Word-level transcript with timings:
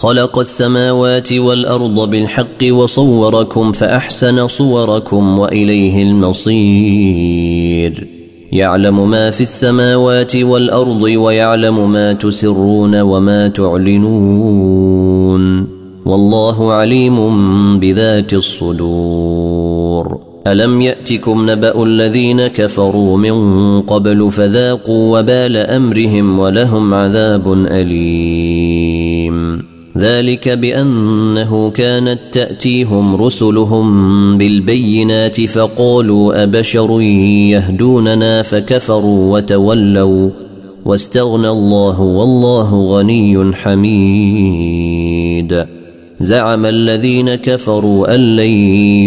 خلق 0.00 0.38
السماوات 0.38 1.32
والأرض 1.32 2.10
بالحق 2.10 2.64
وصوركم 2.70 3.72
فأحسن 3.72 4.48
صوركم 4.48 5.38
وإليه 5.38 6.02
المصير. 6.02 8.06
يعلم 8.52 9.10
ما 9.10 9.30
في 9.30 9.40
السماوات 9.40 10.36
والأرض 10.36 11.02
ويعلم 11.02 11.92
ما 11.92 12.12
تسرون 12.12 13.00
وما 13.00 13.48
تعلنون. 13.48 15.00
والله 16.06 16.72
عليم 16.72 17.18
بذات 17.78 18.32
الصدور. 18.32 20.18
ألم 20.46 20.80
يأتكم 20.80 21.50
نبأ 21.50 21.82
الذين 21.82 22.46
كفروا 22.46 23.16
من 23.16 23.34
قبل 23.80 24.30
فذاقوا 24.30 25.18
وبال 25.18 25.56
أمرهم 25.56 26.38
ولهم 26.38 26.94
عذاب 26.94 27.52
أليم. 27.52 29.69
ذلك 30.00 30.48
بأنه 30.48 31.70
كانت 31.70 32.18
تأتيهم 32.32 33.22
رسلهم 33.22 34.38
بالبينات 34.38 35.40
فقالوا 35.40 36.42
أبشر 36.42 37.00
يهدوننا 37.50 38.42
فكفروا 38.42 39.38
وتولوا 39.38 40.30
واستغنى 40.84 41.48
الله 41.48 42.00
والله 42.00 42.84
غني 42.86 43.54
حميد. 43.54 43.96
زعم 46.20 46.66
الذين 46.66 47.34
كفروا 47.34 48.14
أن 48.14 48.36
لن 48.36 48.50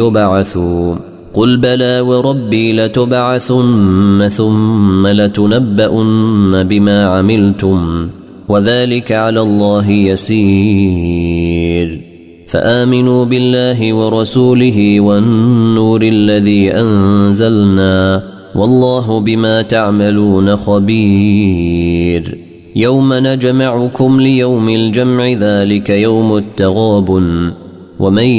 يبعثوا. 0.00 0.94
قل 1.34 1.56
بلى 1.56 2.00
وربي 2.00 2.72
لتبعثن 2.72 4.28
ثم 4.28 5.06
لتنبؤن 5.06 6.62
بما 6.62 7.06
عملتم. 7.06 8.08
وذلك 8.50 9.12
على 9.12 9.40
الله 9.40 9.90
يسير. 9.90 12.00
فآمنوا 12.46 13.24
بالله 13.24 13.92
ورسوله 13.92 15.00
والنور 15.00 16.02
الذي 16.02 16.74
أنزلنا 16.74 18.22
والله 18.54 19.20
بما 19.20 19.62
تعملون 19.62 20.56
خبير. 20.56 22.38
يوم 22.76 23.14
نجمعكم 23.14 24.20
ليوم 24.20 24.68
الجمع 24.68 25.28
ذلك 25.28 25.90
يوم 25.90 26.36
التغابن. 26.36 27.52
ومن 28.00 28.30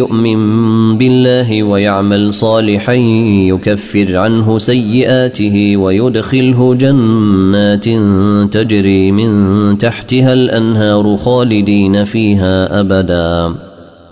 يؤمن 0.00 0.40
بالله 0.98 1.62
ويعمل 1.62 2.32
صالحا 2.32 2.94
يكفر 3.52 4.16
عنه 4.16 4.58
سيئاته 4.58 5.76
ويدخله 5.76 6.74
جنات 6.74 7.84
تجري 8.52 9.12
من 9.12 9.30
تحتها 9.78 10.32
الأنهار 10.32 11.16
خالدين 11.16 12.04
فيها 12.04 12.80
أبدا. 12.80 13.54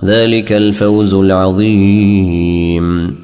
ذلك 0.05 0.53
الفوز 0.53 1.15
العظيم. 1.15 3.15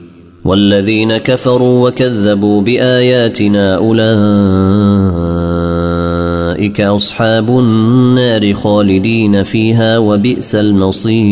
والذين 0.44 1.16
كفروا 1.16 1.88
وكذبوا 1.88 2.62
بآياتنا 2.62 3.76
أولئك 3.76 5.03
اصحاب 6.80 7.58
النار 7.58 8.54
خالدين 8.54 9.42
فيها 9.42 9.98
وبئس 9.98 10.54
المصير 10.54 11.24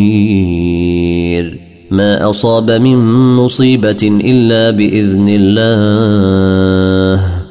ما 1.91 2.31
اصاب 2.31 2.71
من 2.71 2.97
مصيبه 3.37 4.21
الا 4.25 4.71
باذن 4.71 5.27
الله 5.29 7.43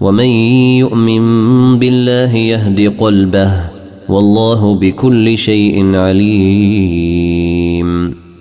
ومن 0.00 0.24
يؤمن 0.78 1.22
بالله 1.78 2.36
يهد 2.36 2.94
قلبه 2.98 3.52
والله 4.08 4.74
بكل 4.74 5.38
شيء 5.38 5.96
عليم 5.96 7.40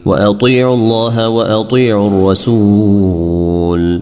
واطيعوا 0.05 0.75
الله 0.75 1.29
واطيعوا 1.29 2.07
الرسول 2.09 4.01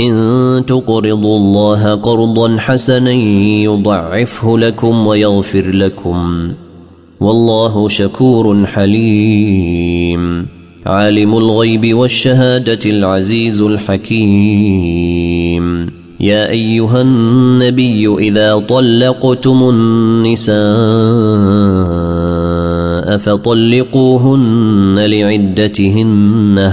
إن 0.00 0.62
تقرضوا 0.66 1.36
الله 1.38 1.94
قرضا 1.94 2.56
حسنا 2.58 3.12
يضعفه 3.12 4.58
لكم 4.58 5.06
ويغفر 5.06 5.70
لكم. 5.70 6.52
والله 7.20 7.88
شكور 7.88 8.66
حليم. 8.66 10.46
عالم 10.86 11.36
الغيب 11.36 11.94
والشهادة 11.94 12.78
العزيز 12.86 13.62
الحكيم. 13.62 14.84
يا 16.20 16.50
أيها 16.50 17.02
النبي 17.02 18.14
إذا 18.18 18.58
طلقتم 18.58 19.68
النساء 19.68 20.54
فطلقوهن 23.18 24.98
لعدتهن. 24.98 26.72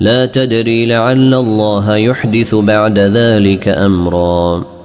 لا 0.00 0.26
تدري 0.26 0.86
لعل 0.86 1.34
الله 1.34 1.96
يحدث 1.96 2.54
بعد 2.54 2.98
ذلك 2.98 3.68
أمرا. 3.68 4.77